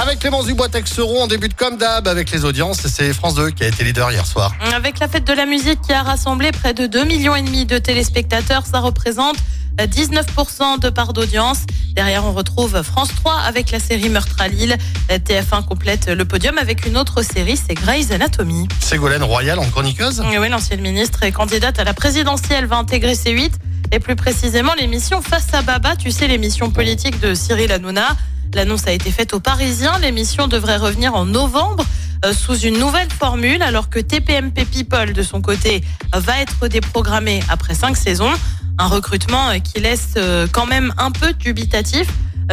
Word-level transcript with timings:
Avec 0.00 0.20
Clémence 0.20 0.46
Dubois-Texeron, 0.46 1.24
on 1.24 1.26
débute 1.26 1.56
comme 1.56 1.76
d'hab 1.76 2.06
avec 2.06 2.30
les 2.30 2.44
audiences. 2.44 2.86
C'est 2.86 3.12
France 3.12 3.34
2 3.34 3.50
qui 3.50 3.64
a 3.64 3.66
été 3.66 3.82
leader 3.82 4.12
hier 4.12 4.24
soir. 4.24 4.54
Avec 4.72 5.00
la 5.00 5.08
fête 5.08 5.24
de 5.24 5.32
la 5.32 5.44
musique 5.44 5.80
qui 5.80 5.92
a 5.92 6.04
rassemblé 6.04 6.52
près 6.52 6.72
de 6.72 6.86
2 6.86 7.02
millions 7.02 7.34
et 7.34 7.42
demi 7.42 7.66
de 7.66 7.78
téléspectateurs, 7.78 8.64
ça 8.64 8.78
représente 8.78 9.34
19% 9.76 10.78
de 10.78 10.88
part 10.88 11.12
d'audience. 11.12 11.62
Derrière, 11.96 12.24
on 12.24 12.32
retrouve 12.32 12.80
France 12.82 13.08
3 13.16 13.40
avec 13.40 13.72
la 13.72 13.80
série 13.80 14.08
Meurtre 14.08 14.36
à 14.38 14.46
Lille. 14.46 14.76
TF1 15.08 15.64
complète 15.64 16.08
le 16.08 16.24
podium 16.24 16.58
avec 16.58 16.86
une 16.86 16.96
autre 16.96 17.22
série, 17.22 17.56
c'est 17.56 17.74
Grey's 17.74 18.12
Anatomy. 18.12 18.68
Ségolène 18.78 19.24
Royal 19.24 19.58
en 19.58 19.68
chroniqueuse. 19.68 20.22
Et 20.32 20.38
oui, 20.38 20.48
l'ancienne 20.48 20.80
ministre 20.80 21.24
et 21.24 21.32
candidate 21.32 21.80
à 21.80 21.82
la 21.82 21.92
présidentielle 21.92 22.66
va 22.66 22.76
intégrer 22.76 23.14
C8 23.14 23.50
et 23.90 23.98
plus 23.98 24.14
précisément 24.14 24.74
l'émission 24.78 25.22
Face 25.22 25.52
à 25.52 25.62
Baba, 25.62 25.96
tu 25.96 26.12
sais, 26.12 26.28
l'émission 26.28 26.70
politique 26.70 27.18
de 27.18 27.34
Cyril 27.34 27.72
Hanouna. 27.72 28.16
L'annonce 28.54 28.86
a 28.86 28.92
été 28.92 29.10
faite 29.10 29.34
aux 29.34 29.40
Parisiens. 29.40 29.98
L'émission 30.00 30.48
devrait 30.48 30.76
revenir 30.76 31.14
en 31.14 31.24
novembre 31.24 31.84
euh, 32.24 32.32
sous 32.32 32.58
une 32.58 32.78
nouvelle 32.78 33.10
formule, 33.10 33.62
alors 33.62 33.90
que 33.90 34.00
TPMP 34.00 34.64
People, 34.64 35.12
de 35.12 35.22
son 35.22 35.40
côté, 35.40 35.84
va 36.12 36.40
être 36.40 36.66
déprogrammé 36.66 37.40
après 37.48 37.74
cinq 37.74 37.96
saisons. 37.96 38.32
Un 38.78 38.86
recrutement 38.86 39.50
euh, 39.50 39.58
qui 39.58 39.80
laisse 39.80 40.14
euh, 40.16 40.46
quand 40.50 40.66
même 40.66 40.92
un 40.98 41.10
peu 41.10 41.32
dubitatif, 41.32 42.08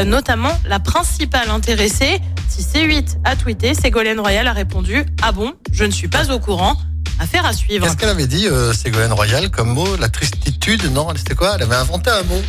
notamment 0.05 0.51
la 0.65 0.79
principale 0.79 1.49
intéressée. 1.49 2.19
Si 2.49 2.61
C8 2.61 3.17
a 3.23 3.35
tweeté, 3.37 3.73
Ségolène 3.73 4.19
Royal 4.19 4.45
a 4.47 4.53
répondu 4.53 5.05
Ah 5.21 5.31
bon, 5.31 5.53
je 5.71 5.85
ne 5.85 5.91
suis 5.91 6.09
pas 6.09 6.31
au 6.31 6.39
courant. 6.39 6.75
Affaire 7.17 7.45
à 7.45 7.53
suivre. 7.53 7.85
Qu'est-ce 7.85 7.95
qu'elle 7.95 8.09
avait 8.09 8.27
dit, 8.27 8.45
Ségolène 8.73 9.13
Royal, 9.13 9.49
comme 9.49 9.69
mot 9.69 9.95
La 9.95 10.09
tristitude? 10.09 10.91
Non, 10.91 11.07
c'était 11.15 11.33
quoi? 11.33 11.53
Elle 11.55 11.63
avait 11.63 11.75
inventé 11.75 12.09
un 12.09 12.23
mot. 12.23 12.41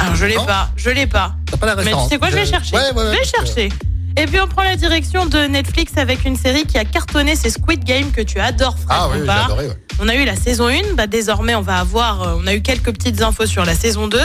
Alors 0.00 0.14
je 0.14 0.26
l'ai 0.26 0.36
Non 0.36 0.46
pas, 0.46 0.70
je 0.76 0.90
l'ai 0.90 1.06
pas. 1.06 1.34
T'as 1.50 1.56
pas 1.56 1.66
la 1.66 1.74
Mais 1.76 1.82
tu 1.82 1.86
référence 1.88 2.08
sais 2.10 2.18
quoi, 2.18 2.30
je 2.30 2.34
vais 2.36 2.46
chercher. 2.46 2.76
Ouais, 2.76 2.82
ouais, 2.94 3.02
ouais, 3.02 3.12
je 3.14 3.18
vais 3.18 3.24
chercher. 3.24 3.68
Et 4.16 4.26
puis 4.26 4.40
on 4.40 4.48
prend 4.48 4.62
la 4.64 4.76
direction 4.76 5.26
de 5.26 5.38
Netflix 5.46 5.92
avec 5.96 6.24
une 6.24 6.36
série 6.36 6.64
qui 6.64 6.76
a 6.78 6.84
cartonné, 6.84 7.36
c'est 7.36 7.50
Squid 7.50 7.84
Game 7.84 8.10
que 8.10 8.20
tu 8.20 8.40
adores, 8.40 8.76
Fred. 8.76 8.88
Ah 8.90 9.08
oui, 9.12 9.18
j'ai 9.24 9.30
adoré. 9.30 9.66
ouais. 9.68 9.78
On 10.00 10.08
a 10.08 10.14
eu 10.14 10.24
la 10.24 10.36
saison 10.36 10.68
1, 10.68 10.94
bah 10.94 11.06
désormais 11.06 11.54
on 11.54 11.60
va 11.60 11.78
avoir, 11.78 12.22
euh, 12.22 12.36
on 12.40 12.46
a 12.46 12.54
eu 12.54 12.60
quelques 12.62 12.92
petites 12.92 13.20
infos 13.22 13.46
sur 13.46 13.64
la 13.64 13.74
saison 13.74 14.06
2. 14.08 14.18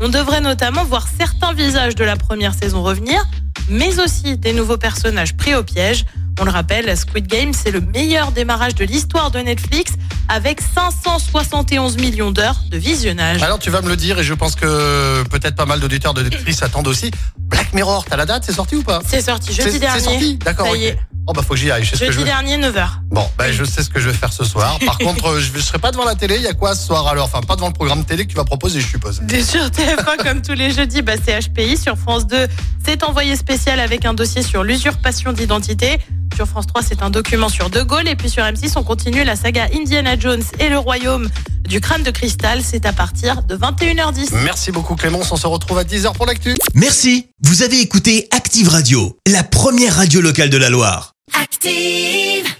On 0.00 0.08
devrait 0.08 0.40
notamment 0.40 0.84
voir 0.84 1.06
certains 1.18 1.52
visages 1.52 1.94
de 1.94 2.04
la 2.04 2.16
première 2.16 2.54
saison 2.54 2.82
revenir, 2.82 3.24
mais 3.68 4.00
aussi 4.00 4.36
des 4.36 4.52
nouveaux 4.52 4.76
personnages 4.78 5.36
pris 5.36 5.54
au 5.54 5.62
piège. 5.62 6.04
On 6.40 6.44
le 6.44 6.50
rappelle, 6.50 6.96
Squid 6.96 7.26
Game, 7.26 7.52
c'est 7.52 7.70
le 7.70 7.80
meilleur 7.80 8.32
démarrage 8.32 8.74
de 8.74 8.84
l'histoire 8.84 9.30
de 9.30 9.38
Netflix 9.40 9.92
avec 10.28 10.60
571 10.60 11.96
millions 11.96 12.30
d'heures 12.30 12.60
de 12.70 12.78
visionnage. 12.78 13.42
Alors 13.42 13.58
tu 13.58 13.70
vas 13.70 13.82
me 13.82 13.88
le 13.88 13.96
dire 13.96 14.18
et 14.18 14.24
je 14.24 14.34
pense 14.34 14.54
que 14.54 15.22
peut-être 15.24 15.56
pas 15.56 15.66
mal 15.66 15.80
d'auditeurs 15.80 16.14
de 16.14 16.22
Netflix 16.22 16.62
attendent 16.62 16.88
aussi. 16.88 17.10
Black 17.38 17.72
Mirror, 17.74 18.04
t'as 18.04 18.16
la 18.16 18.26
date 18.26 18.44
C'est 18.44 18.52
sorti 18.52 18.76
ou 18.76 18.82
pas? 18.82 19.00
C'est 19.06 19.20
sorti 19.20 19.52
jeudi 19.52 19.78
dernier. 19.78 20.00
C'est 20.00 20.04
sorti? 20.04 20.36
D'accord. 20.36 20.66
Ça 20.66 20.76
y 20.76 20.86
est. 20.86 20.98
Oh 21.26 21.32
bah 21.32 21.42
faut 21.42 21.54
que 21.54 21.60
j'y 21.60 21.70
aille. 21.70 21.84
Je 21.84 21.90
sais 21.90 21.96
ce 21.96 22.00
que 22.00 22.06
je 22.06 22.18
Jeudi 22.18 22.24
dernier, 22.24 22.58
9h. 22.58 22.84
Bon, 23.10 23.24
ben 23.38 23.52
je 23.52 23.62
sais 23.64 23.84
ce 23.84 23.90
que 23.90 24.00
je 24.00 24.08
vais 24.08 24.16
faire 24.16 24.32
ce 24.32 24.44
soir. 24.44 24.78
Par 24.84 24.98
contre, 25.06 25.26
euh, 25.26 25.40
je 25.40 25.52
ne 25.52 25.62
serai 25.62 25.78
pas 25.78 25.92
devant 25.92 26.04
la 26.04 26.16
télé. 26.16 26.36
Il 26.36 26.42
y 26.42 26.48
a 26.48 26.52
quoi 26.52 26.74
ce 26.74 26.84
soir 26.86 27.06
alors? 27.06 27.26
Enfin, 27.26 27.40
pas 27.42 27.54
devant 27.54 27.68
le 27.68 27.72
programme 27.72 28.04
télé 28.04 28.24
que 28.24 28.30
tu 28.30 28.36
vas 28.36 28.44
proposer, 28.44 28.80
je 28.80 28.88
suppose. 28.88 29.20
Sur 29.28 29.66
TF1, 29.66 30.16
comme 30.24 30.42
tous 30.42 30.54
les 30.54 30.72
jeudis, 30.72 31.02
bah, 31.02 31.12
c'est 31.24 31.38
HPI. 31.38 31.76
Sur 31.76 31.96
France 31.96 32.26
2, 32.26 32.48
c'est 32.84 33.04
envoyé 33.04 33.36
spécial 33.36 33.78
avec 33.78 34.04
un 34.04 34.14
dossier 34.14 34.42
sur 34.42 34.64
l'usurpation 34.64 35.32
d'identité. 35.32 35.98
Sur 36.34 36.48
France 36.48 36.66
3, 36.66 36.82
c'est 36.82 37.02
un 37.02 37.10
document 37.10 37.48
sur 37.48 37.70
De 37.70 37.82
Gaulle. 37.82 38.08
Et 38.08 38.16
puis 38.16 38.28
sur 38.28 38.42
M6, 38.42 38.72
on 38.76 38.82
continue 38.82 39.22
la 39.22 39.36
saga 39.36 39.68
Indiana 39.74 40.18
Jones 40.18 40.42
et 40.58 40.68
le 40.70 40.78
royaume 40.78 41.28
du 41.68 41.80
crâne 41.80 42.02
de 42.02 42.10
cristal. 42.10 42.62
C'est 42.62 42.86
à 42.86 42.92
partir 42.92 43.42
de 43.42 43.56
21h10. 43.56 44.30
Merci 44.44 44.72
beaucoup 44.72 44.94
Clémence. 44.94 45.32
On 45.32 45.36
se 45.36 45.46
retrouve 45.46 45.78
à 45.78 45.84
10h 45.84 46.14
pour 46.14 46.26
l'actu. 46.26 46.54
Merci, 46.74 47.26
vous 47.42 47.62
avez 47.62 47.80
écouté 47.80 48.28
Active 48.30 48.68
Radio, 48.68 49.18
la 49.26 49.42
première 49.42 49.96
radio 49.96 50.20
locale 50.20 50.50
de 50.50 50.56
la 50.56 50.70
Loire. 50.70 51.12
Active. 51.40 52.52